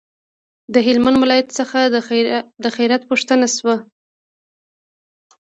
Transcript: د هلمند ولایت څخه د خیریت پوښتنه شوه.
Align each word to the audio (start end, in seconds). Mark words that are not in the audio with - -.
د 0.73 0.75
هلمند 0.87 1.17
ولایت 1.23 1.47
څخه 1.59 1.79
د 2.63 2.65
خیریت 2.75 3.01
پوښتنه 3.09 3.45
شوه. 3.55 3.75